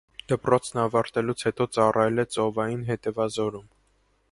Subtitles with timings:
[0.31, 3.69] Դպրոցն ավարտելուց հետո ծառայել է ծովային հետևազորում։